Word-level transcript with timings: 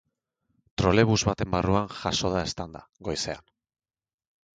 Trolebus 0.81 1.17
baten 1.29 1.51
barruan 1.55 1.85
jazo 1.97 2.31
da 2.37 2.41
eztanda, 2.47 2.81
goizean. 3.09 3.45